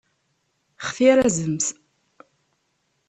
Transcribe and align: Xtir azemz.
Xtir 0.87 1.17
azemz. 1.27 1.65